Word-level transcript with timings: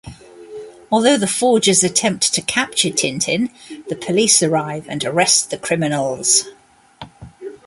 Although 0.91 1.17
the 1.17 1.27
forgers 1.27 1.83
attempt 1.83 2.33
to 2.33 2.41
capture 2.41 2.89
Tintin, 2.89 3.51
the 3.87 3.95
police 3.95 4.41
arrive 4.41 4.87
and 4.89 5.05
arrest 5.05 5.51
the 5.51 5.59
criminals. 5.59 6.45